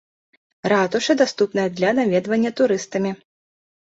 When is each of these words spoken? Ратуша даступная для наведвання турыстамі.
Ратуша 0.71 1.13
даступная 1.21 1.67
для 1.79 1.91
наведвання 1.99 2.51
турыстамі. 2.61 3.11